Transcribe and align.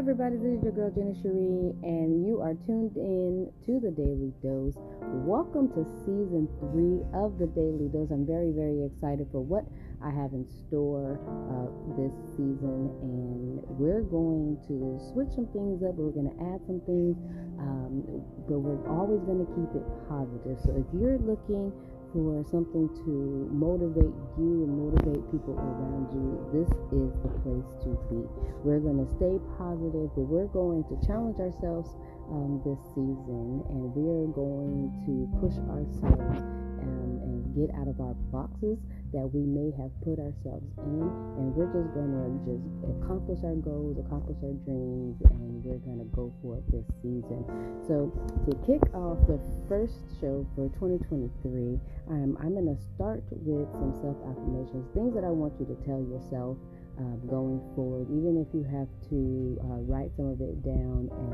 everybody, 0.00 0.40
this 0.40 0.56
is 0.56 0.62
your 0.64 0.72
girl 0.72 0.88
Gina 0.88 1.12
Cherie, 1.20 1.76
and 1.84 2.24
you 2.24 2.40
are 2.40 2.56
tuned 2.64 2.96
in 2.96 3.52
to 3.68 3.76
the 3.84 3.92
Daily 3.92 4.32
Dose. 4.40 4.80
Welcome 5.28 5.68
to 5.76 5.84
season 6.08 6.48
three 6.56 7.04
of 7.12 7.36
the 7.36 7.44
Daily 7.52 7.92
Dose. 7.92 8.08
I'm 8.08 8.24
very, 8.24 8.48
very 8.48 8.80
excited 8.88 9.28
for 9.28 9.44
what 9.44 9.68
I 10.00 10.08
have 10.08 10.32
in 10.32 10.48
store 10.48 11.20
uh, 11.20 11.68
this 12.00 12.16
season, 12.32 12.88
and 13.04 13.60
we're 13.76 14.00
going 14.00 14.56
to 14.72 14.96
switch 15.12 15.36
some 15.36 15.52
things 15.52 15.84
up. 15.84 15.92
We're 16.00 16.16
going 16.16 16.32
to 16.32 16.38
add 16.48 16.64
some 16.64 16.80
things, 16.88 17.20
um, 17.60 18.00
but 18.48 18.56
we're 18.56 18.80
always 18.88 19.20
going 19.28 19.44
to 19.44 19.50
keep 19.52 19.68
it 19.76 19.84
positive. 20.08 20.56
So 20.64 20.80
if 20.80 20.88
you're 20.96 21.20
looking 21.20 21.76
for 22.12 22.44
something 22.50 22.90
to 23.06 23.12
motivate 23.54 24.14
you 24.38 24.66
and 24.66 24.70
motivate 24.74 25.22
people 25.30 25.54
around 25.54 26.10
you, 26.10 26.38
this 26.50 26.70
is 26.90 27.10
the 27.22 27.30
place 27.42 27.70
to 27.86 27.94
be. 28.10 28.26
We're 28.66 28.82
going 28.82 28.98
to 28.98 29.08
stay 29.14 29.38
positive, 29.58 30.10
but 30.14 30.26
we're 30.26 30.50
going 30.50 30.82
to 30.90 30.94
challenge 31.06 31.38
ourselves 31.38 31.94
um, 32.30 32.62
this 32.66 32.78
season 32.94 33.62
and 33.70 33.94
we're 33.94 34.30
going 34.34 34.90
to 35.06 35.26
push 35.42 35.56
ourselves 35.70 36.42
um, 36.82 37.18
and 37.26 37.42
get 37.54 37.74
out 37.74 37.88
of 37.88 37.98
our 38.00 38.14
boxes 38.30 38.78
that 39.12 39.26
we 39.32 39.42
may 39.42 39.70
have 39.76 39.90
put 40.02 40.18
ourselves 40.18 40.70
in 40.86 41.02
and 41.38 41.54
we're 41.54 41.70
just 41.72 41.94
to 41.94 42.30
just 42.46 42.64
accomplish 42.98 43.40
our 43.44 43.58
goals 43.58 43.98
accomplish 43.98 44.38
our 44.42 44.54
dreams 44.66 45.18
and 45.34 45.62
we're 45.64 45.82
to 45.98 46.08
go 46.14 46.32
for 46.42 46.58
it 46.58 46.64
this 46.70 46.86
season. 47.02 47.42
So 47.86 48.10
to 48.46 48.52
kick 48.66 48.82
off 48.94 49.18
the 49.26 49.38
first 49.68 50.00
show 50.20 50.46
for 50.54 50.68
2023 50.80 51.78
um, 52.10 52.36
i'm 52.42 52.54
to 52.66 52.80
start 52.94 53.22
with 53.30 53.70
some 53.78 53.94
self 54.02 54.18
affirmations 54.26 54.82
things 54.94 55.14
that 55.14 55.24
i 55.24 55.30
want 55.30 55.54
you 55.60 55.66
to 55.66 55.78
tell 55.86 56.02
yourself 56.02 56.58
uh, 57.00 57.16
going 57.32 57.64
forward, 57.72 58.04
even 58.12 58.36
if 58.36 58.52
you 58.52 58.60
have 58.68 58.88
to 59.08 59.56
uh, 59.64 59.80
write 59.88 60.12
some 60.20 60.28
of 60.28 60.40
it 60.44 60.60
down 60.60 61.08
and 61.08 61.32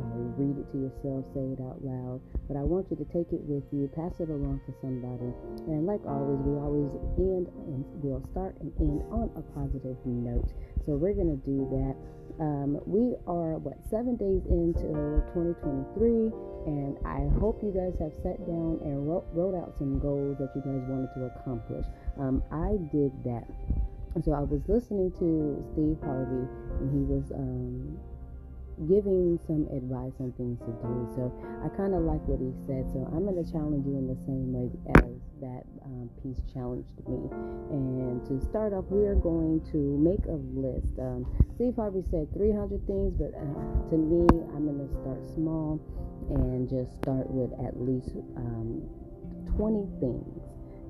uh, 0.00 0.24
read 0.40 0.56
it 0.56 0.66
to 0.72 0.88
yourself, 0.88 1.28
say 1.36 1.44
it 1.44 1.60
out 1.60 1.76
loud. 1.84 2.24
But 2.48 2.56
I 2.56 2.64
want 2.64 2.88
you 2.88 2.96
to 2.96 3.04
take 3.12 3.28
it 3.36 3.44
with 3.44 3.68
you, 3.68 3.84
pass 3.92 4.16
it 4.16 4.32
along 4.32 4.64
to 4.64 4.72
somebody. 4.80 5.28
And 5.68 5.84
like 5.84 6.00
always, 6.08 6.40
we 6.40 6.56
always 6.56 6.88
end 7.20 7.52
and 7.68 7.84
we'll 8.00 8.24
start 8.32 8.56
and 8.64 8.72
end 8.80 9.04
on 9.12 9.28
a 9.36 9.44
positive 9.52 10.00
note. 10.08 10.48
So 10.88 10.96
we're 10.96 11.12
going 11.12 11.36
to 11.36 11.42
do 11.44 11.68
that. 11.68 11.94
Um, 12.40 12.80
we 12.88 13.14
are, 13.28 13.62
what, 13.62 13.78
seven 13.86 14.16
days 14.16 14.42
into 14.50 15.22
2023, 15.36 16.34
and 16.66 16.98
I 17.06 17.30
hope 17.38 17.62
you 17.62 17.70
guys 17.70 17.94
have 18.02 18.10
sat 18.26 18.42
down 18.42 18.82
and 18.82 19.06
wrote, 19.06 19.28
wrote 19.30 19.54
out 19.54 19.76
some 19.78 20.00
goals 20.00 20.40
that 20.42 20.50
you 20.56 20.64
guys 20.64 20.82
wanted 20.90 21.14
to 21.14 21.30
accomplish. 21.30 21.86
Um, 22.18 22.42
I 22.50 22.74
did 22.90 23.14
that 23.22 23.46
so 24.22 24.32
I 24.32 24.40
was 24.40 24.62
listening 24.68 25.10
to 25.18 25.58
Steve 25.72 25.98
Harvey, 26.06 26.46
and 26.78 26.86
he 26.94 27.02
was 27.02 27.32
um, 27.32 27.98
giving 28.86 29.38
some 29.46 29.66
advice 29.70 30.14
on 30.18 30.30
things 30.34 30.58
to 30.66 30.70
do. 30.82 30.94
So 31.14 31.30
I 31.62 31.70
kind 31.74 31.94
of 31.94 32.02
like 32.02 32.22
what 32.26 32.42
he 32.42 32.50
said. 32.66 32.90
So 32.90 33.06
I'm 33.10 33.26
going 33.26 33.38
to 33.38 33.46
challenge 33.46 33.86
you 33.86 33.98
in 33.98 34.06
the 34.10 34.18
same 34.26 34.50
way 34.50 34.70
as 34.98 35.18
that 35.42 35.62
um, 35.86 36.10
piece 36.22 36.42
challenged 36.52 36.94
me. 37.06 37.30
And 37.70 38.22
to 38.26 38.38
start 38.42 38.74
off, 38.74 38.86
we 38.90 39.06
are 39.06 39.18
going 39.18 39.62
to 39.70 39.78
make 39.98 40.22
a 40.26 40.38
list. 40.54 40.98
Um, 40.98 41.26
Steve 41.54 41.74
Harvey 41.74 42.02
said 42.10 42.30
300 42.34 42.86
things, 42.86 43.14
but 43.14 43.34
uh, 43.34 43.58
to 43.90 43.96
me, 43.98 44.26
I'm 44.54 44.66
going 44.66 44.82
to 44.82 44.90
start 44.90 45.22
small 45.34 45.78
and 46.30 46.68
just 46.68 46.98
start 47.02 47.30
with 47.30 47.50
at 47.62 47.78
least 47.78 48.14
um, 48.38 48.82
20 49.54 49.86
things 50.00 50.43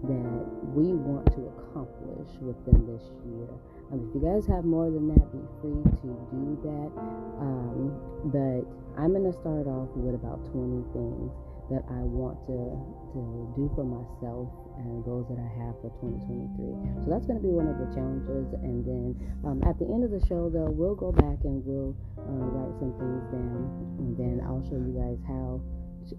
that 0.06 0.44
we 0.77 0.92
want 0.92 1.27
to 1.33 1.48
accomplish 1.56 2.28
within 2.41 2.86
this 2.86 3.05
year. 3.24 3.48
Um, 3.92 4.05
if 4.08 4.14
you 4.16 4.20
guys 4.20 4.47
have 4.48 4.64
more 4.64 4.91
than 4.91 5.08
that, 5.12 5.24
be 5.33 5.41
free 5.60 5.80
to 6.02 6.08
do 6.33 6.44
that. 6.64 6.91
Um, 7.41 7.92
but 8.32 8.64
I'm 9.00 9.12
going 9.12 9.28
to 9.28 9.37
start 9.37 9.66
off 9.66 9.91
with 9.97 10.14
about 10.14 10.41
20 10.53 10.84
things 10.93 11.32
that 11.72 11.84
I 11.88 12.04
want 12.04 12.37
to, 12.44 12.76
to 13.16 13.20
do 13.56 13.72
for 13.72 13.84
myself 13.88 14.53
and 14.76 15.00
goals 15.04 15.25
that 15.32 15.41
I 15.41 15.48
have 15.64 15.72
for 15.81 15.88
2023. 16.03 17.04
So 17.04 17.06
that's 17.09 17.25
going 17.25 17.41
to 17.41 17.44
be 17.44 17.53
one 17.54 17.70
of 17.70 17.81
the 17.81 17.88
challenges. 17.97 18.53
And 18.60 18.84
then 18.84 19.16
um, 19.47 19.64
at 19.64 19.78
the 19.81 19.88
end 19.88 20.04
of 20.04 20.12
the 20.12 20.20
show, 20.28 20.53
though, 20.53 20.69
we'll 20.69 20.98
go 20.98 21.12
back 21.12 21.41
and 21.48 21.64
we'll 21.64 21.97
uh, 22.20 22.44
write 22.53 22.75
some 22.76 22.93
things 23.00 23.25
down. 23.32 23.64
And 23.97 24.12
then 24.19 24.44
I'll 24.44 24.64
show 24.69 24.76
you 24.76 24.93
guys 24.93 25.16
how 25.25 25.62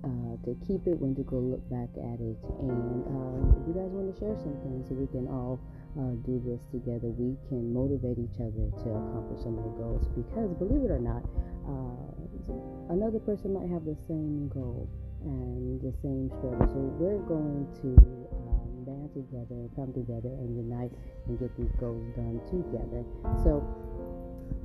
uh, 0.03 0.33
to 0.45 0.57
keep 0.65 0.87
it, 0.87 0.97
when 0.97 1.13
to 1.15 1.23
go 1.23 1.37
look 1.37 1.61
back 1.69 1.91
at 1.99 2.17
it. 2.17 2.39
And 2.63 3.05
uh, 3.05 3.61
if 3.61 3.67
you 3.69 3.73
guys 3.75 3.91
want 3.93 4.09
to 4.09 4.15
share 4.17 4.35
something 4.39 4.81
so 4.87 4.95
we 4.95 5.07
can 5.11 5.27
all 5.27 5.61
uh, 5.99 6.17
do 6.25 6.41
this 6.41 6.63
together, 6.71 7.13
we 7.13 7.37
can 7.47 7.69
motivate 7.73 8.17
each 8.17 8.39
other 8.41 8.65
to 8.83 8.87
accomplish 8.89 9.43
some 9.43 9.57
of 9.57 9.63
the 9.63 9.75
goals. 9.77 10.07
Because 10.17 10.49
believe 10.57 10.87
it 10.87 10.91
or 10.91 11.03
not, 11.03 11.23
uh, 11.69 12.93
another 12.93 13.19
person 13.19 13.53
might 13.53 13.69
have 13.69 13.85
the 13.85 13.97
same 14.07 14.49
goal 14.49 14.89
and 15.23 15.81
the 15.81 15.93
same 16.01 16.29
struggle. 16.37 16.67
So 16.69 16.79
we're 16.97 17.21
going 17.25 17.65
to 17.81 17.89
um, 18.33 18.85
band 18.85 19.09
together, 19.13 19.69
come 19.75 19.91
together, 19.93 20.29
and 20.29 20.53
unite 20.53 20.93
and 21.27 21.39
get 21.39 21.49
these 21.57 21.73
goals 21.79 22.05
done 22.13 22.37
together. 22.49 23.01
So 23.41 23.65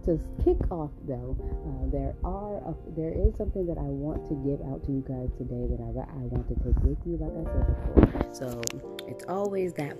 to 0.05 0.19
kick 0.45 0.59
off 0.71 0.91
though, 1.07 1.37
uh, 1.41 1.91
there 1.91 2.15
are 2.25 2.57
a, 2.59 2.75
there 2.97 3.13
is 3.13 3.37
something 3.37 3.67
that 3.67 3.79
I 3.79 3.89
want 3.89 4.27
to 4.29 4.35
give 4.47 4.61
out 4.73 4.85
to 4.87 4.93
you 4.93 5.05
guys 5.07 5.31
today 5.39 5.67
that 5.71 5.81
I, 5.81 5.91
I 6.09 6.25
want 6.29 6.49
to 6.49 6.55
take 6.55 6.77
with 6.83 6.99
you, 7.07 7.17
like 7.21 7.33
I 7.33 7.45
said 7.53 7.67
before. 8.07 8.35
So 8.35 8.63
it's 9.07 9.25
always 9.29 9.73
that 9.75 9.97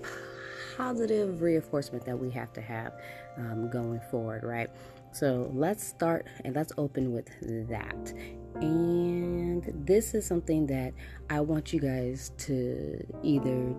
positive 0.77 1.41
reinforcement 1.41 2.05
that 2.05 2.17
we 2.17 2.29
have 2.31 2.53
to 2.53 2.61
have 2.61 2.93
um, 3.37 3.69
going 3.69 3.99
forward, 4.09 4.43
right? 4.43 4.69
So 5.11 5.51
let's 5.53 5.85
start 5.85 6.27
and 6.45 6.55
let's 6.55 6.71
open 6.77 7.11
with 7.11 7.29
that. 7.69 8.13
And 8.55 9.63
this 9.85 10.13
is 10.13 10.25
something 10.25 10.65
that 10.67 10.93
I 11.29 11.41
want 11.41 11.73
you 11.73 11.79
guys 11.79 12.31
to 12.39 13.05
either 13.23 13.75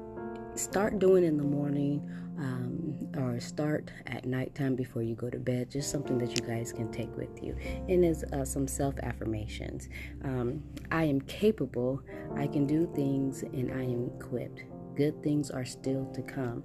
start 0.54 0.98
doing 0.98 1.24
in 1.24 1.36
the 1.36 1.42
morning 1.42 2.08
um, 2.38 3.08
or 3.16 3.38
start 3.40 3.90
at 4.06 4.24
nighttime 4.24 4.74
before 4.74 5.02
you 5.02 5.14
go 5.14 5.30
to 5.30 5.38
bed. 5.38 5.70
Just 5.70 5.90
something 5.90 6.18
that 6.18 6.30
you 6.30 6.46
guys 6.46 6.72
can 6.72 6.90
take 6.90 7.14
with 7.16 7.42
you. 7.42 7.56
And 7.88 8.04
is 8.04 8.24
uh, 8.24 8.44
some 8.44 8.66
self 8.66 8.94
affirmations. 9.02 9.88
Um, 10.24 10.62
I 10.90 11.04
am 11.04 11.20
capable. 11.22 12.02
I 12.36 12.46
can 12.46 12.66
do 12.66 12.90
things, 12.94 13.42
and 13.42 13.70
I 13.72 13.82
am 13.82 14.10
equipped. 14.18 14.64
Good 14.96 15.22
things 15.22 15.50
are 15.50 15.64
still 15.64 16.06
to 16.14 16.22
come. 16.22 16.62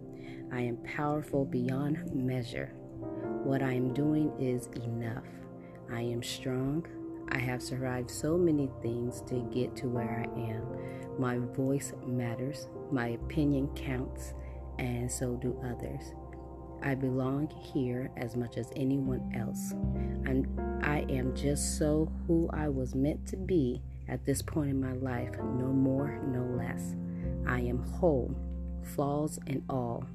I 0.52 0.62
am 0.62 0.78
powerful 0.78 1.46
beyond 1.46 2.14
measure. 2.14 2.74
What 3.44 3.62
I 3.62 3.74
am 3.74 3.94
doing 3.94 4.32
is 4.40 4.68
enough. 4.84 5.24
I 5.92 6.02
am 6.02 6.24
strong. 6.24 6.86
I 7.30 7.40
have 7.40 7.62
survived 7.62 8.10
so 8.10 8.38
many 8.38 8.70
things 8.82 9.22
to 9.28 9.48
get 9.54 9.76
to 9.78 9.88
where 9.88 10.26
I 10.26 10.40
am. 10.40 11.20
My 11.20 11.38
voice 11.38 11.94
matters. 12.06 12.68
My 12.92 13.10
opinion 13.10 13.68
counts 13.76 14.34
and 14.80 15.12
so 15.12 15.36
do 15.36 15.60
others. 15.64 16.14
I 16.84 16.96
belong 16.96 17.50
here 17.50 18.12
as 18.18 18.36
much 18.36 18.58
as 18.58 18.72
anyone 18.76 19.32
else. 19.36 19.74
I'm, 20.28 20.46
I 20.84 21.06
am 21.10 21.36
just 21.36 21.78
so 21.78 22.12
who 22.28 22.50
I 22.54 22.70
was 22.70 22.94
meant 22.94 23.26
to 23.28 23.38
be 23.38 23.82
at 24.08 24.26
this 24.26 24.42
point 24.42 24.70
in 24.70 24.80
my 24.80 24.94
life, 24.94 25.32
no 25.40 25.68
more, 25.68 26.22
no 26.28 26.44
less. 26.56 26.96
I 27.46 27.62
am 27.62 27.84
whole, 27.84 28.34
flaws 28.84 29.40
and 29.48 29.64
all. 29.70 30.06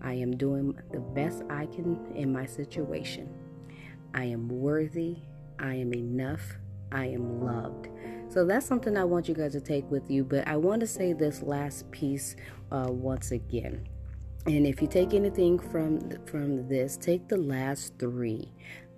I 0.00 0.12
am 0.14 0.36
doing 0.36 0.78
the 0.92 1.00
best 1.00 1.42
I 1.50 1.66
can 1.66 1.98
in 2.14 2.32
my 2.32 2.46
situation. 2.46 3.28
I 4.14 4.24
am 4.24 4.48
worthy. 4.48 5.16
I 5.58 5.74
am 5.74 5.92
enough. 5.92 6.56
I 6.92 7.06
am 7.06 7.44
loved. 7.44 7.88
So 8.36 8.44
that's 8.44 8.66
something 8.66 8.98
I 8.98 9.04
want 9.04 9.28
you 9.28 9.34
guys 9.34 9.52
to 9.52 9.62
take 9.62 9.90
with 9.90 10.10
you. 10.10 10.22
But 10.22 10.46
I 10.46 10.56
want 10.56 10.80
to 10.80 10.86
say 10.86 11.14
this 11.14 11.40
last 11.40 11.90
piece 11.90 12.36
uh, 12.70 12.88
once 12.90 13.30
again. 13.30 13.88
And 14.44 14.66
if 14.66 14.82
you 14.82 14.88
take 14.88 15.14
anything 15.14 15.58
from 15.58 16.10
from 16.26 16.68
this, 16.68 16.98
take 16.98 17.28
the 17.28 17.38
last 17.38 17.94
three. 17.98 18.52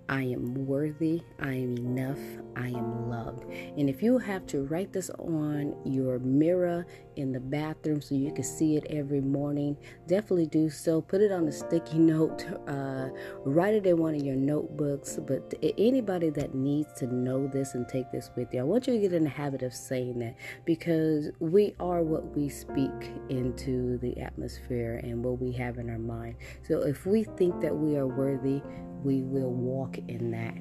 I 0.09 0.23
am 0.23 0.65
worthy, 0.65 1.21
I 1.39 1.53
am 1.53 1.77
enough, 1.77 2.19
I 2.57 2.67
am 2.67 3.09
loved. 3.09 3.45
And 3.77 3.89
if 3.89 4.03
you 4.03 4.17
have 4.17 4.45
to 4.47 4.65
write 4.65 4.91
this 4.91 5.09
on 5.11 5.73
your 5.85 6.19
mirror 6.19 6.85
in 7.19 7.31
the 7.31 7.39
bathroom 7.39 8.01
so 8.01 8.15
you 8.15 8.31
can 8.31 8.43
see 8.43 8.75
it 8.75 8.85
every 8.89 9.21
morning, 9.21 9.77
definitely 10.07 10.47
do 10.47 10.69
so. 10.69 11.01
Put 11.01 11.21
it 11.21 11.31
on 11.31 11.47
a 11.47 11.51
sticky 11.51 11.97
note, 11.99 12.45
uh, 12.67 13.09
write 13.45 13.75
it 13.75 13.85
in 13.85 13.97
one 13.97 14.15
of 14.15 14.23
your 14.23 14.35
notebooks. 14.35 15.19
But 15.21 15.53
anybody 15.77 16.29
that 16.31 16.55
needs 16.55 16.93
to 16.99 17.13
know 17.13 17.47
this 17.47 17.75
and 17.75 17.87
take 17.87 18.11
this 18.11 18.31
with 18.35 18.53
you, 18.53 18.61
I 18.61 18.63
want 18.63 18.87
you 18.87 18.93
to 18.93 18.99
get 18.99 19.13
in 19.13 19.23
the 19.23 19.29
habit 19.29 19.63
of 19.63 19.73
saying 19.73 20.19
that 20.19 20.35
because 20.65 21.29
we 21.39 21.75
are 21.79 22.01
what 22.01 22.35
we 22.35 22.49
speak 22.49 23.11
into 23.29 23.97
the 23.99 24.19
atmosphere 24.19 24.99
and 25.03 25.23
what 25.23 25.39
we 25.39 25.51
have 25.53 25.77
in 25.77 25.89
our 25.89 25.99
mind. 25.99 26.35
So 26.67 26.81
if 26.81 27.05
we 27.05 27.23
think 27.23 27.61
that 27.61 27.75
we 27.75 27.97
are 27.97 28.07
worthy, 28.07 28.61
we 29.03 29.21
will 29.23 29.51
walk 29.51 29.97
in 30.07 30.31
that. 30.31 30.55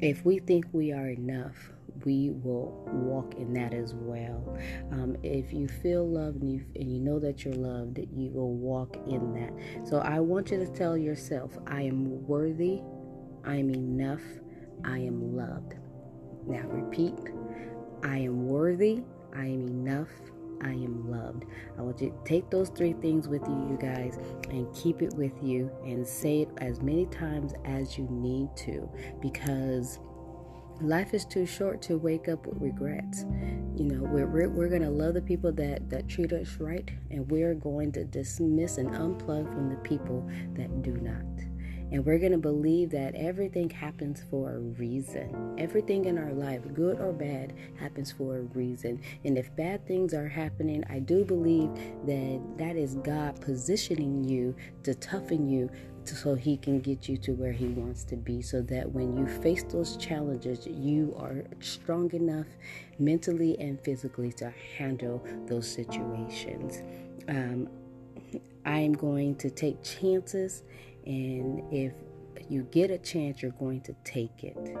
If 0.00 0.24
we 0.24 0.38
think 0.38 0.66
we 0.72 0.92
are 0.92 1.08
enough, 1.08 1.72
we 2.04 2.30
will 2.30 2.84
walk 2.86 3.34
in 3.34 3.52
that 3.54 3.74
as 3.74 3.94
well. 3.94 4.58
Um, 4.90 5.16
if 5.22 5.52
you 5.52 5.68
feel 5.68 6.08
loved 6.08 6.42
and 6.42 6.52
you, 6.52 6.64
and 6.76 6.92
you 6.92 7.00
know 7.00 7.18
that 7.18 7.44
you're 7.44 7.54
loved, 7.54 7.98
you 7.98 8.30
will 8.30 8.54
walk 8.54 8.96
in 9.06 9.32
that. 9.34 9.88
So 9.88 9.98
I 9.98 10.20
want 10.20 10.50
you 10.50 10.58
to 10.58 10.66
tell 10.66 10.96
yourself, 10.96 11.56
I 11.66 11.82
am 11.82 12.26
worthy, 12.26 12.80
I 13.44 13.56
am 13.56 13.70
enough, 13.70 14.22
I 14.84 14.98
am 14.98 15.36
loved. 15.36 15.74
Now 16.46 16.66
repeat 16.68 17.14
I 18.02 18.18
am 18.18 18.46
worthy, 18.46 19.02
I 19.34 19.44
am 19.46 19.66
enough, 19.66 20.08
I 20.62 20.70
am 20.70 21.10
loved. 21.10 21.44
I 21.76 21.82
want 21.82 22.00
you 22.00 22.10
to 22.10 22.28
take 22.28 22.50
those 22.50 22.68
three 22.68 22.92
things 22.94 23.28
with 23.28 23.42
you, 23.46 23.68
you 23.70 23.78
guys, 23.80 24.18
and 24.50 24.72
keep 24.74 25.02
it 25.02 25.14
with 25.14 25.32
you 25.42 25.70
and 25.84 26.06
say 26.06 26.42
it 26.42 26.48
as 26.58 26.80
many 26.80 27.06
times 27.06 27.54
as 27.64 27.98
you 27.98 28.06
need 28.10 28.48
to 28.58 28.88
because 29.20 29.98
life 30.80 31.14
is 31.14 31.24
too 31.24 31.46
short 31.46 31.82
to 31.82 31.98
wake 31.98 32.28
up 32.28 32.46
with 32.46 32.60
regrets. 32.60 33.24
You 33.76 33.84
know, 33.84 34.02
we're, 34.02 34.26
we're, 34.26 34.48
we're 34.48 34.68
going 34.68 34.82
to 34.82 34.90
love 34.90 35.14
the 35.14 35.22
people 35.22 35.52
that, 35.52 35.88
that 35.90 36.08
treat 36.08 36.32
us 36.32 36.56
right, 36.58 36.88
and 37.10 37.30
we're 37.30 37.54
going 37.54 37.92
to 37.92 38.04
dismiss 38.04 38.78
and 38.78 38.90
unplug 38.90 39.52
from 39.52 39.68
the 39.70 39.76
people 39.76 40.28
that 40.54 40.82
do 40.82 40.92
not. 40.92 41.24
And 41.90 42.04
we're 42.04 42.18
going 42.18 42.32
to 42.32 42.38
believe 42.38 42.90
that 42.90 43.14
everything 43.14 43.70
happens 43.70 44.22
for 44.30 44.56
a 44.56 44.58
reason. 44.58 45.54
Everything 45.56 46.04
in 46.04 46.18
our 46.18 46.32
life, 46.32 46.60
good 46.74 47.00
or 47.00 47.12
bad, 47.12 47.54
happens 47.78 48.12
for 48.12 48.36
a 48.36 48.42
reason. 48.42 49.00
And 49.24 49.38
if 49.38 49.54
bad 49.56 49.86
things 49.86 50.12
are 50.12 50.28
happening, 50.28 50.84
I 50.90 50.98
do 50.98 51.24
believe 51.24 51.70
that 52.04 52.42
that 52.58 52.76
is 52.76 52.96
God 52.96 53.40
positioning 53.40 54.22
you 54.22 54.54
to 54.82 54.94
toughen 54.94 55.48
you 55.48 55.70
so 56.16 56.34
he 56.34 56.56
can 56.56 56.80
get 56.80 57.08
you 57.08 57.16
to 57.16 57.32
where 57.32 57.52
he 57.52 57.68
wants 57.68 58.04
to 58.04 58.16
be 58.16 58.40
so 58.42 58.60
that 58.62 58.90
when 58.90 59.16
you 59.16 59.26
face 59.26 59.62
those 59.64 59.96
challenges 59.96 60.66
you 60.66 61.14
are 61.18 61.44
strong 61.60 62.10
enough 62.12 62.46
mentally 62.98 63.58
and 63.58 63.80
physically 63.80 64.32
to 64.32 64.52
handle 64.76 65.24
those 65.46 65.68
situations. 65.68 66.82
Um, 67.28 67.68
i 68.64 68.78
am 68.78 68.92
going 68.92 69.34
to 69.36 69.50
take 69.50 69.82
chances 69.82 70.62
and 71.06 71.62
if 71.72 71.92
you 72.48 72.62
get 72.64 72.90
a 72.90 72.98
chance 72.98 73.42
you're 73.42 73.50
going 73.52 73.80
to 73.82 73.94
take 74.04 74.44
it. 74.44 74.76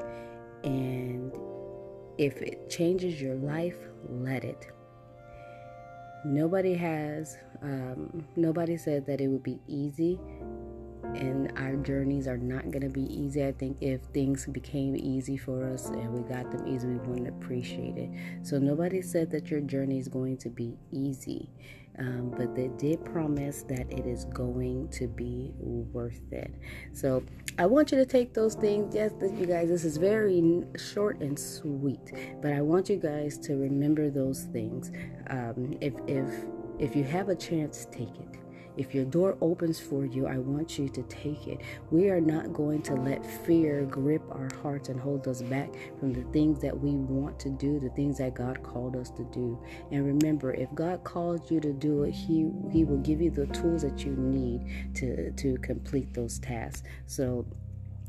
And 0.64 1.32
if 2.18 2.36
it 2.42 2.68
changes 2.68 3.20
your 3.20 3.36
life 3.36 3.76
let 4.08 4.44
it. 4.44 4.70
Nobody 6.24 6.74
has 6.74 7.36
um, 7.62 8.26
nobody 8.36 8.76
said 8.76 9.06
that 9.06 9.20
it 9.20 9.28
would 9.28 9.42
be 9.42 9.58
easy 9.66 10.18
and 11.14 11.52
our 11.56 11.76
journeys 11.76 12.26
are 12.26 12.36
not 12.36 12.70
going 12.70 12.82
to 12.82 12.88
be 12.88 13.02
easy. 13.02 13.44
I 13.44 13.52
think 13.52 13.78
if 13.80 14.00
things 14.14 14.46
became 14.46 14.96
easy 14.96 15.36
for 15.36 15.64
us 15.64 15.86
and 15.86 16.12
we 16.12 16.22
got 16.28 16.50
them 16.50 16.66
easy, 16.66 16.86
we 16.86 16.96
wouldn't 16.98 17.28
appreciate 17.28 17.96
it. 17.96 18.10
So, 18.42 18.58
nobody 18.58 19.02
said 19.02 19.30
that 19.30 19.50
your 19.50 19.60
journey 19.60 19.98
is 19.98 20.08
going 20.08 20.36
to 20.38 20.48
be 20.48 20.76
easy, 20.92 21.50
um, 21.98 22.32
but 22.36 22.54
they 22.54 22.68
did 22.78 23.04
promise 23.04 23.62
that 23.64 23.90
it 23.92 24.06
is 24.06 24.24
going 24.26 24.88
to 24.90 25.06
be 25.06 25.52
worth 25.58 26.32
it. 26.32 26.54
So, 26.92 27.22
I 27.58 27.66
want 27.66 27.90
you 27.90 27.98
to 27.98 28.06
take 28.06 28.34
those 28.34 28.54
things. 28.54 28.94
Yes, 28.94 29.12
you 29.20 29.46
guys, 29.46 29.68
this 29.68 29.84
is 29.84 29.96
very 29.96 30.64
short 30.76 31.20
and 31.20 31.38
sweet, 31.38 32.12
but 32.40 32.52
I 32.52 32.60
want 32.60 32.88
you 32.88 32.96
guys 32.96 33.38
to 33.38 33.54
remember 33.54 34.10
those 34.10 34.44
things. 34.52 34.92
Um, 35.30 35.76
if, 35.80 35.94
if, 36.06 36.26
if 36.78 36.94
you 36.94 37.04
have 37.04 37.28
a 37.28 37.34
chance, 37.34 37.86
take 37.90 38.14
it 38.20 38.38
if 38.78 38.94
your 38.94 39.04
door 39.04 39.36
opens 39.40 39.80
for 39.80 40.04
you, 40.04 40.26
I 40.26 40.38
want 40.38 40.78
you 40.78 40.88
to 40.88 41.02
take 41.04 41.46
it. 41.48 41.60
We 41.90 42.08
are 42.10 42.20
not 42.20 42.52
going 42.52 42.82
to 42.82 42.94
let 42.94 43.26
fear 43.44 43.84
grip 43.84 44.22
our 44.30 44.48
hearts 44.62 44.88
and 44.88 45.00
hold 45.00 45.26
us 45.26 45.42
back 45.42 45.70
from 45.98 46.12
the 46.12 46.22
things 46.32 46.60
that 46.60 46.78
we 46.78 46.92
want 46.92 47.38
to 47.40 47.50
do, 47.50 47.80
the 47.80 47.90
things 47.90 48.18
that 48.18 48.34
God 48.34 48.62
called 48.62 48.96
us 48.96 49.10
to 49.10 49.24
do. 49.24 49.58
And 49.90 50.06
remember, 50.06 50.54
if 50.54 50.72
God 50.74 51.02
called 51.04 51.50
you 51.50 51.60
to 51.60 51.72
do 51.72 52.04
it, 52.04 52.12
He 52.12 52.50
He 52.70 52.84
will 52.84 52.98
give 52.98 53.20
you 53.20 53.30
the 53.30 53.46
tools 53.46 53.82
that 53.82 54.04
you 54.04 54.12
need 54.12 54.94
to 54.94 55.32
to 55.32 55.56
complete 55.58 56.14
those 56.14 56.38
tasks. 56.38 56.82
So 57.06 57.46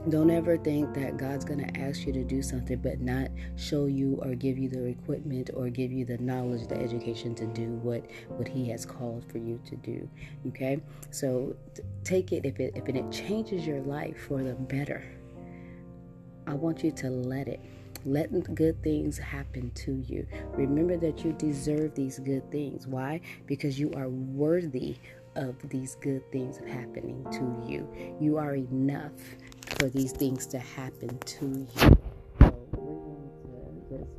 don't 0.08 0.30
ever 0.30 0.58
think 0.58 0.94
that 0.94 1.18
God's 1.18 1.44
going 1.44 1.60
to 1.60 1.80
ask 1.80 2.06
you 2.06 2.14
to 2.14 2.24
do 2.24 2.42
something 2.42 2.78
but 2.78 3.02
not 3.02 3.30
show 3.58 3.86
you 3.86 4.18
or 4.24 4.34
give 4.34 4.58
you 4.58 4.70
the 4.70 4.86
equipment 4.86 5.50
or 5.54 5.70
give 5.70 5.92
you 5.92 6.06
the 6.06 6.18
knowledge, 6.20 6.68
the 6.68 6.78
education 6.78 7.36
to 7.36 7.46
do 7.48 7.68
what 7.84 8.06
what 8.30 8.48
he 8.48 8.70
has 8.70 8.86
called 8.86 9.26
for 9.30 9.40
you 9.40 9.60
to 9.66 9.76
do. 9.76 10.08
Okay? 10.48 10.82
So 11.12 11.54
take 12.06 12.32
it 12.32 12.46
if 12.46 12.60
it 12.62 12.74
if 12.76 12.88
it 12.88 13.12
changes 13.12 13.68
your 13.68 13.82
life 13.82 14.28
for 14.28 14.42
the 14.42 14.54
better. 14.54 15.04
I 16.48 16.54
want 16.54 16.84
you 16.84 16.92
to 16.92 17.10
let 17.10 17.48
it. 17.48 17.60
Let 18.06 18.56
good 18.56 18.82
things 18.82 19.18
happen 19.18 19.72
to 19.72 19.92
you. 20.08 20.26
Remember 20.54 20.96
that 20.96 21.26
you 21.26 21.34
deserve 21.34 21.94
these 21.94 22.18
good 22.20 22.50
things. 22.50 22.88
Why? 22.88 23.20
Because 23.46 23.78
you 23.78 23.92
are 23.94 24.08
worthy 24.08 24.96
of 25.36 25.56
these 25.70 25.96
good 25.96 26.30
things 26.32 26.60
happening 26.68 27.26
to 27.32 27.70
you. 27.70 27.88
You 28.20 28.38
are 28.38 28.56
enough 28.56 29.12
for 29.80 29.90
these 29.90 30.12
things 30.12 30.46
to 30.48 30.60
happen 30.60 31.18
to 31.20 31.46
you. 31.46 31.68
So 32.40 32.54
we're 32.76 33.00
going 33.48 33.82
to 33.90 33.98
just 33.98 34.12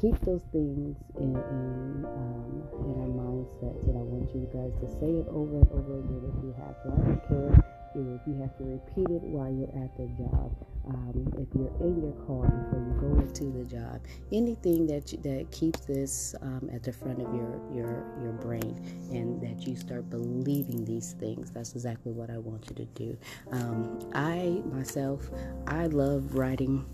keep 0.00 0.18
those 0.24 0.42
things 0.52 0.96
in 1.18 1.34
in, 1.34 2.06
um, 2.06 2.62
in 2.86 2.94
our 3.02 3.10
mindsets, 3.10 3.82
and 3.88 3.98
I 3.98 4.02
want 4.02 4.30
you 4.34 4.46
guys 4.54 4.72
to 4.80 4.88
say 5.00 5.10
it 5.10 5.26
over 5.28 5.58
and 5.58 5.68
over 5.72 5.98
again 5.98 6.22
if 6.30 6.44
you 6.44 6.54
have 6.58 6.80
to. 6.82 6.88
I 6.88 7.06
don't 7.06 7.28
care 7.28 7.64
if 7.94 8.20
you 8.26 8.40
have 8.40 8.56
to 8.56 8.64
repeat 8.64 9.10
it 9.10 9.22
while 9.22 9.52
you're 9.52 9.68
at 9.84 9.94
the 9.96 10.06
job, 10.16 10.56
um, 10.88 11.32
if 11.38 11.48
you're 11.54 11.72
in 11.80 12.00
your 12.00 12.12
car 12.26 12.48
before 12.48 12.80
you 12.80 12.94
go 13.00 13.20
into 13.20 13.44
the 13.52 13.64
job, 13.64 14.00
anything 14.32 14.86
that 14.86 15.12
you, 15.12 15.18
that 15.18 15.50
keeps 15.52 15.80
this 15.80 16.34
um, 16.42 16.70
at 16.72 16.82
the 16.82 16.92
front 16.92 17.20
of 17.20 17.34
your 17.34 17.60
your 17.72 18.04
your 18.22 18.32
brain, 18.32 18.80
and 19.12 19.40
that 19.42 19.66
you 19.66 19.76
start 19.76 20.08
believing 20.10 20.84
these 20.84 21.12
things. 21.12 21.50
That's 21.50 21.72
exactly 21.72 22.12
what 22.12 22.30
I 22.30 22.38
want 22.38 22.68
you 22.70 22.76
to 22.76 22.84
do. 22.86 23.18
Um, 23.50 24.10
I 24.14 24.31
myself, 24.66 25.30
I 25.66 25.86
love 25.86 26.34
writing 26.34 26.86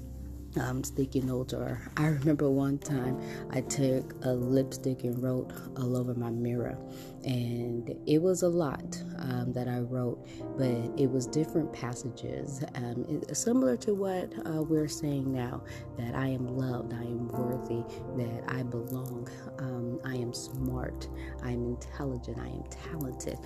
um, 0.58 0.82
sticky 0.82 1.20
notes 1.20 1.52
or 1.52 1.80
i 1.96 2.06
remember 2.06 2.50
one 2.50 2.78
time 2.78 3.20
i 3.50 3.60
took 3.60 4.14
a 4.24 4.32
lipstick 4.32 5.04
and 5.04 5.22
wrote 5.22 5.52
all 5.76 5.96
over 5.96 6.14
my 6.14 6.30
mirror 6.30 6.78
and 7.24 7.94
it 8.06 8.20
was 8.20 8.42
a 8.42 8.48
lot 8.48 9.00
um, 9.18 9.52
that 9.52 9.68
i 9.68 9.78
wrote 9.78 10.26
but 10.56 10.68
it 10.98 11.10
was 11.10 11.26
different 11.26 11.72
passages 11.72 12.64
um, 12.76 13.22
similar 13.32 13.76
to 13.76 13.94
what 13.94 14.32
uh, 14.46 14.62
we're 14.62 14.88
saying 14.88 15.30
now 15.32 15.62
that 15.96 16.14
i 16.14 16.26
am 16.26 16.46
loved 16.46 16.92
i 16.94 17.02
am 17.02 17.28
worthy 17.28 17.82
that 18.16 18.42
i 18.48 18.62
belong 18.62 19.28
um, 19.58 20.00
i 20.04 20.14
am 20.14 20.32
smart 20.32 21.08
i 21.42 21.50
am 21.50 21.64
intelligent 21.64 22.38
i 22.38 22.46
am 22.46 22.64
talented 22.70 23.38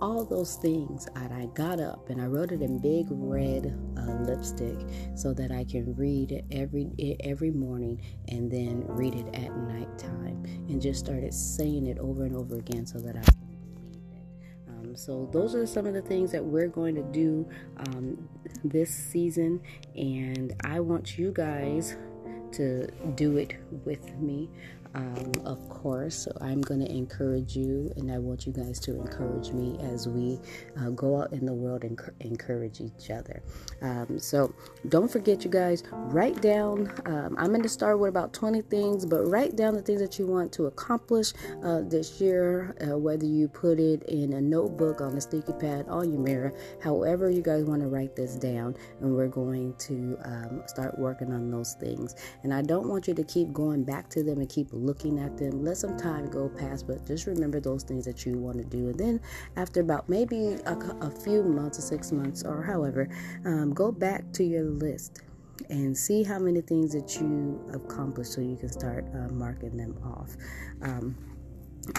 all 0.00 0.24
those 0.24 0.56
things. 0.56 1.08
And 1.16 1.32
I 1.32 1.46
got 1.54 1.80
up 1.80 2.10
and 2.10 2.20
I 2.20 2.26
wrote 2.26 2.52
it 2.52 2.62
in 2.62 2.78
big 2.78 3.06
red 3.10 3.78
uh, 3.96 4.22
lipstick 4.22 4.78
so 5.14 5.32
that 5.34 5.50
I 5.50 5.64
can 5.64 5.94
read 5.96 6.32
it 6.32 6.44
every 6.50 6.90
every 7.20 7.50
morning 7.50 8.00
and 8.28 8.50
then 8.50 8.84
read 8.86 9.14
it 9.14 9.26
at 9.34 9.56
nighttime. 9.56 10.44
And 10.68 10.80
just 10.80 11.00
started 11.00 11.34
saying 11.34 11.86
it 11.86 11.98
over 11.98 12.24
and 12.24 12.36
over 12.36 12.56
again 12.56 12.86
so 12.86 12.98
that 12.98 13.16
I 13.16 13.22
can 13.22 13.34
believe 13.74 14.04
it. 14.12 14.68
Um, 14.68 14.96
so 14.96 15.28
those 15.32 15.54
are 15.54 15.66
some 15.66 15.86
of 15.86 15.94
the 15.94 16.02
things 16.02 16.32
that 16.32 16.44
we're 16.44 16.68
going 16.68 16.94
to 16.94 17.02
do 17.02 17.48
um, 17.78 18.28
this 18.64 18.90
season, 18.90 19.60
and 19.94 20.54
I 20.64 20.80
want 20.80 21.18
you 21.18 21.32
guys 21.32 21.96
to 22.52 22.86
do 23.14 23.36
it 23.36 23.56
with 23.84 24.14
me 24.18 24.48
um, 24.94 25.32
of 25.44 25.68
course. 25.68 26.24
So 26.24 26.32
I'm 26.40 26.60
going 26.60 26.80
to 26.80 26.90
encourage 26.90 27.56
you, 27.56 27.92
and 27.96 28.10
I 28.10 28.18
want 28.18 28.46
you 28.46 28.52
guys 28.52 28.78
to 28.80 28.94
encourage 28.96 29.50
me 29.52 29.78
as 29.80 30.08
we 30.08 30.40
uh, 30.78 30.90
go 30.90 31.20
out 31.20 31.32
in 31.32 31.46
the 31.46 31.52
world 31.52 31.84
and 31.84 31.98
encourage 32.20 32.80
each 32.80 33.10
other. 33.10 33.42
Um, 33.82 34.18
so 34.18 34.52
don't 34.88 35.10
forget, 35.10 35.44
you 35.44 35.50
guys, 35.50 35.84
write 35.92 36.40
down. 36.42 36.92
Um, 37.06 37.36
I'm 37.38 37.48
going 37.48 37.62
to 37.62 37.68
start 37.68 37.98
with 37.98 38.08
about 38.08 38.32
20 38.32 38.62
things, 38.62 39.06
but 39.06 39.24
write 39.26 39.56
down 39.56 39.74
the 39.74 39.82
things 39.82 40.00
that 40.00 40.18
you 40.18 40.26
want 40.26 40.52
to 40.54 40.66
accomplish 40.66 41.32
uh, 41.64 41.82
this 41.82 42.20
year, 42.20 42.74
uh, 42.80 42.98
whether 42.98 43.26
you 43.26 43.48
put 43.48 43.78
it 43.78 44.02
in 44.04 44.32
a 44.32 44.40
notebook, 44.40 45.00
on 45.00 45.16
a 45.16 45.20
sticky 45.20 45.52
pad, 45.52 45.86
on 45.88 46.12
your 46.12 46.20
mirror, 46.20 46.52
however 46.82 47.30
you 47.30 47.42
guys 47.42 47.64
want 47.64 47.80
to 47.80 47.88
write 47.88 48.16
this 48.16 48.34
down, 48.34 48.74
and 49.00 49.14
we're 49.14 49.28
going 49.28 49.74
to 49.78 50.18
um, 50.24 50.62
start 50.66 50.98
working 50.98 51.32
on 51.32 51.50
those 51.50 51.74
things. 51.74 52.16
And 52.42 52.54
I 52.54 52.62
don't 52.62 52.88
want 52.88 53.06
you 53.08 53.14
to 53.14 53.24
keep 53.24 53.52
going 53.52 53.84
back 53.84 54.08
to 54.10 54.22
them 54.22 54.38
and 54.38 54.48
keep 54.48 54.68
looking 54.72 55.18
at 55.18 55.36
them. 55.36 55.64
Let 55.64 55.76
some 55.76 55.96
time 55.96 56.26
go 56.30 56.48
past, 56.48 56.86
but 56.86 57.06
just 57.06 57.26
remember 57.26 57.60
those 57.60 57.82
things 57.82 58.04
that 58.06 58.24
you 58.24 58.38
want 58.38 58.58
to 58.58 58.64
do. 58.64 58.88
And 58.88 58.98
then, 58.98 59.20
after 59.56 59.80
about 59.80 60.08
maybe 60.08 60.56
a, 60.66 60.76
a 61.00 61.10
few 61.10 61.42
months 61.42 61.78
or 61.78 61.82
six 61.82 62.12
months 62.12 62.42
or 62.44 62.62
however, 62.62 63.08
um, 63.44 63.72
go 63.74 63.92
back 63.92 64.32
to 64.32 64.44
your 64.44 64.64
list 64.64 65.22
and 65.68 65.96
see 65.96 66.22
how 66.22 66.38
many 66.38 66.60
things 66.60 66.92
that 66.92 67.20
you 67.20 67.60
accomplished 67.74 68.32
so 68.32 68.40
you 68.40 68.56
can 68.56 68.70
start 68.70 69.04
uh, 69.14 69.28
marking 69.28 69.76
them 69.76 69.96
off. 70.04 70.36
Um, 70.82 71.16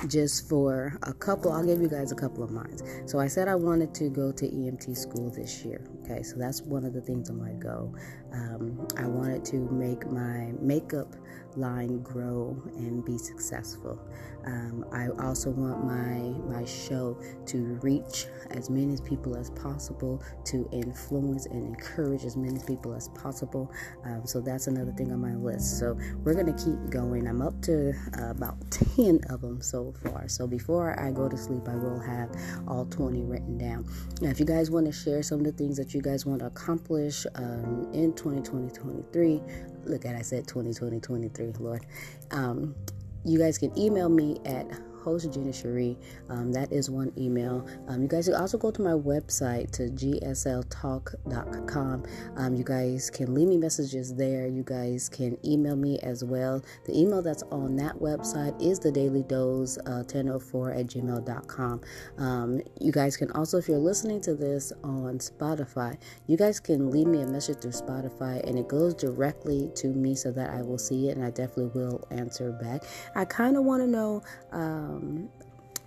just 0.08 0.48
for 0.48 0.98
a 1.04 1.14
couple 1.14 1.52
i'll 1.52 1.66
give 1.66 1.82
you 1.82 1.90
guys 1.90 2.12
a 2.12 2.16
couple 2.16 2.44
of 2.44 2.52
mines. 2.52 2.84
So 3.06 3.20
i 3.20 3.28
said 3.28 3.48
i 3.48 3.56
wanted 3.56 3.94
to 3.96 4.10
go 4.10 4.32
to 4.32 4.46
emt 4.46 4.96
school 4.96 5.30
this 5.32 5.66
year 5.66 5.84
okay? 6.12 6.24
So 6.24 6.36
that's 6.38 6.62
one 6.62 6.86
of 6.86 6.94
the 6.94 7.02
things 7.02 7.30
on 7.30 7.40
my 7.40 7.54
go. 7.54 7.94
Um, 8.34 8.88
i 8.98 9.06
wanted 9.06 9.44
to 9.46 9.58
make 9.72 10.06
my 10.08 10.52
makeup 10.60 11.16
line 11.58 12.02
grow 12.02 12.62
and 12.76 13.04
be 13.06 13.18
successful. 13.18 14.00
Um, 14.46 14.86
I 14.92 15.10
also 15.24 15.52
want 15.52 15.86
my 15.86 16.58
my 16.58 16.66
show 16.66 17.18
to 17.48 17.58
reach 17.82 18.26
as 18.52 18.70
many 18.70 18.98
people 19.06 19.36
as 19.36 19.52
possible, 19.52 20.22
to 20.46 20.68
influence 20.72 21.46
and 21.46 21.64
encourage 21.64 22.26
as 22.26 22.36
many 22.36 22.60
people 22.66 22.94
as 22.94 23.10
possible. 23.10 23.72
Um, 24.04 24.26
so 24.26 24.42
that's 24.42 24.68
another 24.68 24.92
thing 24.92 25.12
on 25.12 25.20
my 25.20 25.36
list. 25.36 25.80
So 25.80 25.98
we're 26.24 26.34
gonna 26.34 26.58
keep 26.58 26.90
going. 26.90 27.28
I'm 27.28 27.42
up 27.42 27.62
to 27.64 27.94
uh, 28.20 28.32
about 28.32 28.58
10 28.72 29.22
of 29.30 29.42
them 29.42 29.62
so 29.62 29.94
far. 30.04 30.28
So 30.28 30.48
before 30.48 31.00
I 31.00 31.12
go 31.12 31.30
to 31.30 31.38
sleep, 31.38 31.68
I 31.68 31.76
will 31.76 32.00
have 32.00 32.30
all 32.68 32.86
20 32.86 33.24
written 33.24 33.58
down. 33.58 33.86
Now, 34.22 34.30
if 34.30 34.40
you 34.40 34.46
guys 34.46 34.72
want 34.72 34.86
to 34.88 34.92
share 34.92 35.22
some 35.24 35.40
of 35.40 35.46
the 35.46 35.52
things 35.52 35.78
that 35.78 35.94
you 35.94 36.02
guys 36.02 36.26
want 36.26 36.40
to 36.40 36.48
accomplish 36.48 37.26
um, 37.36 37.90
in 37.94 38.14
2020, 38.14 38.70
2023, 38.70 39.42
look 39.86 40.06
at 40.06 40.16
I 40.16 40.22
said 40.22 40.48
2020, 40.48 41.00
2023, 41.00 41.64
Lord. 41.66 41.86
Um, 42.32 42.76
you 43.24 43.38
guys 43.38 43.58
can 43.58 43.78
email 43.78 44.10
me 44.10 44.40
at 44.46 44.68
host 45.04 45.32
Gina 45.32 45.52
Cherie. 45.52 45.98
Um, 46.30 46.52
that 46.54 46.72
is 46.72 46.90
one 46.90 47.12
email. 47.18 47.68
Um, 47.88 48.02
you 48.02 48.08
guys 48.08 48.28
can 48.28 48.36
also 48.36 48.58
go 48.58 48.72
to 48.72 48.82
my 48.82 48.92
website 48.92 49.72
to 49.72 49.90
gsltalk.com. 49.90 52.04
Um, 52.38 52.56
you 52.56 52.64
guys 52.64 53.10
can 53.10 53.34
leave 53.34 53.48
me 53.48 53.58
messages 53.58 54.16
there. 54.16 54.48
You 54.48 54.64
guys 54.64 55.10
can 55.10 55.38
email 55.46 55.76
me 55.76 56.00
as 56.00 56.24
well. 56.24 56.64
The 56.86 56.98
email 56.98 57.22
that's 57.22 57.44
on 57.44 57.76
that 57.78 57.96
website 57.96 58.60
is 58.62 58.80
the 58.80 58.92
daily 58.92 59.24
dose 59.24 59.78
uh, 59.80 60.04
1004 60.08 60.72
at 60.72 60.88
gmail.com. 60.88 61.82
Um, 62.18 62.62
you 62.80 62.92
guys 62.92 63.18
can 63.18 63.32
also, 63.32 63.58
if 63.58 63.68
you're 63.68 63.78
listening 63.78 64.22
to 64.22 64.36
this 64.36 64.72
on 64.84 65.20
Spotify, 65.20 65.98
you 66.28 66.38
guys 66.38 66.60
can 66.60 66.92
leave 66.92 67.08
me 67.08 67.22
a 67.22 67.28
message 67.28 67.62
through 67.62 67.72
Spotify 67.72 68.48
and 68.48 68.58
it 68.58 68.68
goes 68.68 68.94
directly 68.94 69.70
to 69.76 69.88
me 69.88 70.16
so 70.16 70.32
that 70.32 70.52
I 70.52 70.62
will 70.62 70.78
see 70.78 71.10
it 71.10 71.18
and 71.18 71.26
I 71.26 71.32
definitely 71.32 71.80
will 71.80 72.06
answer 72.12 72.52
back. 72.52 72.84
I 73.16 73.26
kind 73.26 73.58
of 73.58 73.64
want 73.64 73.82
to 73.82 73.88
know. 73.88 74.24
Uh, 74.52 74.91
um, 74.92 75.30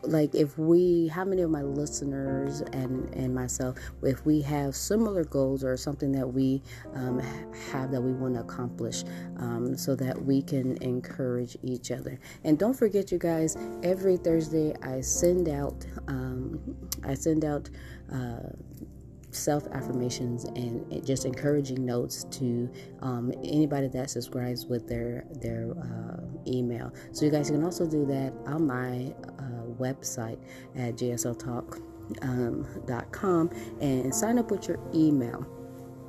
like 0.06 0.34
if 0.34 0.58
we 0.58 1.08
how 1.08 1.24
many 1.24 1.42
of 1.42 1.50
my 1.50 1.62
listeners 1.62 2.60
and 2.72 3.12
and 3.14 3.34
myself 3.34 3.76
if 4.02 4.24
we 4.26 4.42
have 4.42 4.74
similar 4.76 5.24
goals 5.24 5.64
or 5.64 5.76
something 5.76 6.12
that 6.12 6.26
we 6.26 6.62
um, 6.94 7.18
have 7.72 7.90
that 7.90 8.00
we 8.02 8.12
want 8.12 8.34
to 8.34 8.40
accomplish 8.40 9.04
um, 9.38 9.76
so 9.76 9.94
that 9.94 10.20
we 10.24 10.42
can 10.42 10.76
encourage 10.82 11.56
each 11.62 11.90
other. 11.90 12.18
And 12.44 12.58
don't 12.58 12.74
forget 12.74 13.10
you 13.10 13.18
guys 13.18 13.56
every 13.82 14.16
thursday 14.16 14.74
i 14.82 15.00
send 15.00 15.48
out 15.48 15.86
um, 16.08 16.60
i 17.04 17.14
send 17.14 17.44
out 17.44 17.70
uh, 18.12 18.50
self 19.34 19.66
affirmations 19.72 20.44
and 20.44 21.04
just 21.04 21.24
encouraging 21.24 21.84
notes 21.84 22.24
to 22.24 22.70
um, 23.02 23.32
anybody 23.42 23.88
that 23.88 24.10
subscribes 24.10 24.66
with 24.66 24.88
their 24.88 25.24
their 25.40 25.72
uh, 25.80 26.20
email. 26.46 26.92
So 27.12 27.24
you 27.24 27.30
guys 27.30 27.50
can 27.50 27.64
also 27.64 27.86
do 27.86 28.04
that 28.06 28.32
on 28.46 28.66
my 28.66 29.14
uh, 29.38 29.64
website 29.78 30.38
at 30.76 30.94
gsltalk.com 30.96 31.80
um, 32.22 33.50
and 33.80 34.14
sign 34.14 34.38
up 34.38 34.50
with 34.50 34.68
your 34.68 34.78
email. 34.94 35.46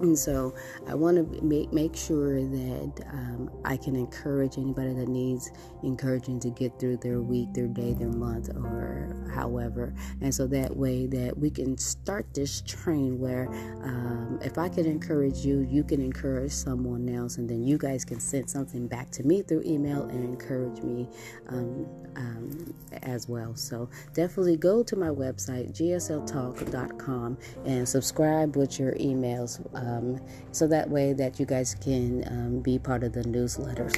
And 0.02 0.18
so 0.18 0.54
I 0.88 0.94
want 0.94 1.18
to 1.18 1.44
make, 1.44 1.72
make 1.72 1.96
sure 1.96 2.42
that 2.42 3.04
um, 3.12 3.50
I 3.64 3.78
can 3.78 3.96
encourage 3.96 4.58
anybody 4.58 4.94
that 4.94 5.08
needs 5.08 5.52
encouraging 5.84 6.40
to 6.42 6.50
get 6.50 6.78
through 6.80 6.98
their 6.98 7.22
week, 7.22 7.54
their 7.54 7.68
day, 7.68 7.94
their 7.94 8.10
month, 8.10 8.50
or 8.50 9.32
however. 9.34 9.94
And 10.22 10.34
so 10.34 10.48
that 10.48 10.76
way 10.76 11.08
that 11.08 11.38
we 11.38 11.50
can 11.50 11.78
start 11.78 12.34
this 12.34 12.62
train 12.62 13.20
where 13.20 13.48
um, 13.84 14.40
if 14.42 14.58
I 14.58 14.68
can 14.68 14.86
encourage 14.86 15.46
you, 15.46 15.62
you 15.70 15.84
can 15.84 16.02
encourage 16.02 16.52
someone 16.52 17.08
else, 17.10 17.38
and 17.38 17.50
then 17.50 17.64
you 17.64 17.78
guys 17.78 18.04
can 18.04 18.20
send 18.20 18.50
something 18.50 18.88
back 18.88 19.12
to 19.12 19.24
me 19.24 19.42
through 19.44 19.64
email 19.66 20.04
and 20.04 20.24
encourage 20.24 20.82
me 20.82 21.08
um, 21.48 21.88
um 22.16 22.74
as 23.04 23.28
well. 23.28 23.56
So 23.56 23.90
definitely 24.14 24.58
go 24.58 24.84
to 24.84 24.96
my 24.96 25.10
website, 25.10 25.72
gsltalk.com, 25.72 27.38
and 27.66 27.88
subscribe 27.88 28.56
with 28.56 28.80
your 28.80 28.94
emails 28.94 29.60
um, 29.86 30.20
so 30.52 30.68
that 30.68 30.90
way 30.90 31.14
that 31.14 31.40
you 31.40 31.46
guys 31.46 31.76
can 31.76 32.24
um, 32.28 32.60
be 32.62 32.78
part 32.80 33.04
of 33.04 33.14
the 33.14 33.24
newsletters 33.24 33.96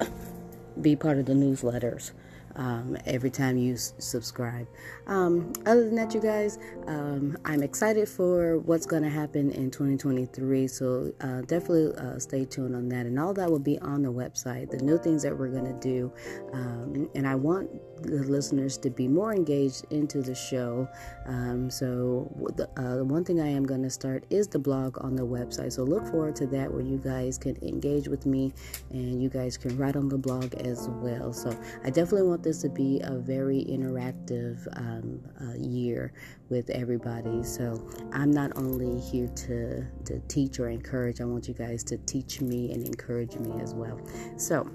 be 0.82 0.94
part 0.96 1.18
of 1.18 1.26
the 1.26 1.32
newsletters 1.32 2.12
um, 2.56 2.96
every 3.06 3.30
time 3.30 3.56
you 3.56 3.74
s- 3.74 3.94
subscribe. 3.98 4.66
Um, 5.06 5.52
other 5.64 5.84
than 5.84 5.94
that, 5.94 6.12
you 6.12 6.20
guys, 6.20 6.58
um, 6.86 7.36
I'm 7.44 7.62
excited 7.62 8.08
for 8.08 8.58
what's 8.58 8.84
going 8.84 9.04
to 9.04 9.08
happen 9.08 9.50
in 9.52 9.70
2023. 9.70 10.66
So 10.66 11.12
uh, 11.20 11.42
definitely 11.42 11.94
uh, 11.96 12.18
stay 12.18 12.44
tuned 12.44 12.74
on 12.74 12.88
that. 12.90 13.06
And 13.06 13.18
all 13.18 13.32
that 13.34 13.50
will 13.50 13.58
be 13.60 13.78
on 13.78 14.02
the 14.02 14.12
website, 14.12 14.70
the 14.70 14.78
new 14.78 14.98
things 14.98 15.22
that 15.22 15.36
we're 15.36 15.50
going 15.50 15.66
to 15.66 15.80
do. 15.80 16.12
Um, 16.52 17.08
and 17.14 17.26
I 17.26 17.36
want 17.36 17.70
the 18.02 18.22
listeners 18.24 18.76
to 18.78 18.90
be 18.90 19.08
more 19.08 19.32
engaged 19.32 19.84
into 19.90 20.22
the 20.22 20.34
show. 20.34 20.88
Um, 21.26 21.70
so 21.70 22.30
the, 22.56 22.68
uh, 22.80 23.04
one 23.04 23.24
thing 23.24 23.40
I 23.40 23.48
am 23.48 23.64
going 23.64 23.82
to 23.82 23.90
start 23.90 24.24
is 24.30 24.48
the 24.48 24.58
blog 24.58 25.02
on 25.02 25.14
the 25.14 25.26
website. 25.26 25.72
So 25.72 25.84
look 25.84 26.06
forward 26.06 26.36
to 26.36 26.46
that 26.48 26.72
where 26.72 26.82
you 26.82 26.98
guys 26.98 27.38
can 27.38 27.56
engage 27.62 28.08
with 28.08 28.26
me 28.26 28.52
and 28.90 29.22
you 29.22 29.28
guys 29.28 29.56
can 29.56 29.76
write 29.76 29.96
on 29.96 30.08
the 30.08 30.18
blog 30.18 30.54
as 30.54 30.88
well. 30.88 31.32
So 31.32 31.50
I 31.84 31.90
definitely 31.90 32.28
want 32.28 32.42
this 32.42 32.62
to 32.62 32.68
be 32.68 33.00
a 33.04 33.16
very 33.16 33.64
interactive 33.68 34.66
um, 34.76 35.20
uh, 35.40 35.54
year 35.54 36.12
with 36.48 36.70
everybody. 36.70 37.42
So 37.42 37.86
I'm 38.12 38.30
not 38.30 38.52
only 38.56 39.00
here 39.00 39.28
to, 39.28 39.86
to 40.04 40.20
teach 40.28 40.58
or 40.58 40.68
encourage, 40.68 41.20
I 41.20 41.24
want 41.24 41.48
you 41.48 41.54
guys 41.54 41.84
to 41.84 41.98
teach 41.98 42.40
me 42.40 42.72
and 42.72 42.86
encourage 42.86 43.36
me 43.36 43.60
as 43.60 43.74
well. 43.74 44.00
So, 44.36 44.70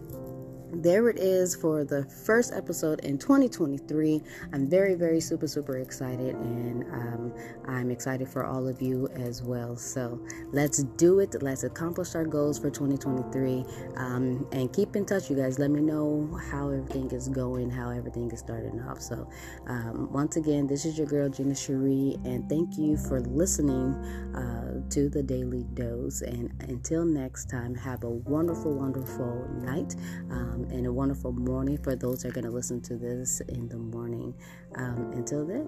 there 0.82 1.10
it 1.10 1.20
is 1.20 1.56
for 1.56 1.84
the 1.84 2.04
first 2.06 2.54
episode 2.54 3.00
in 3.02 3.18
2023. 3.18 4.22
I'm 4.52 4.70
very, 4.70 4.96
very 4.96 5.20
super, 5.20 5.48
super 5.48 5.78
excited, 5.78 6.36
and 6.36 6.84
um, 6.92 7.34
I'm 7.68 7.92
excited 7.92 8.28
for 8.28 8.46
all 8.46 8.68
of 8.68 8.82
you 8.82 9.08
as 9.16 9.44
well. 9.44 9.76
So 9.76 10.20
let's 10.52 10.84
do 10.84 11.20
it. 11.20 11.42
Let's 11.42 11.64
accomplish 11.64 12.16
our 12.16 12.26
goals 12.26 12.60
for 12.60 12.70
2023, 12.70 13.66
um, 13.98 14.48
and 14.52 14.74
keep 14.74 14.96
in 14.96 15.06
touch, 15.06 15.30
you 15.30 15.36
guys. 15.36 15.60
Let 15.60 15.72
me 15.72 15.82
know 15.82 16.40
how 16.52 16.70
everything 16.70 17.12
is 17.12 17.28
going, 17.30 17.70
how 17.70 17.90
everything 17.90 18.32
is 18.32 18.40
starting 18.40 18.82
off. 18.82 19.02
So 19.02 19.30
um, 19.68 20.12
once 20.12 20.38
again, 20.38 20.68
this 20.68 20.86
is 20.86 20.98
your 20.98 21.08
girl 21.08 21.30
Gina 21.30 21.56
Cherie, 21.56 22.18
and 22.26 22.50
thank 22.50 22.78
you 22.78 22.98
for 22.98 23.22
listening 23.22 23.94
uh, 24.36 24.90
to 24.90 25.10
the 25.10 25.22
Daily 25.22 25.64
Dose. 25.76 26.22
And 26.22 26.52
until 26.62 27.06
next 27.06 27.50
time, 27.50 27.76
have 27.76 28.04
a 28.04 28.10
wonderful, 28.10 28.74
wonderful 28.74 29.48
night. 29.62 29.96
Um, 30.32 30.63
and 30.72 30.86
a 30.86 30.92
wonderful 30.94 31.32
morning 31.32 31.78
for 31.78 31.96
those 31.96 32.22
that 32.22 32.30
are 32.30 32.32
going 32.32 32.46
to 32.46 32.52
listen 32.52 32.82
to 32.82 32.98
this 32.98 33.42
in 33.50 33.68
the 33.70 33.78
morning. 33.78 34.34
Um, 34.76 35.12
until 35.14 35.46
then, 35.46 35.68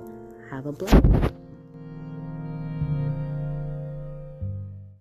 have 0.50 0.66
a 0.66 0.72
blessed 0.72 1.04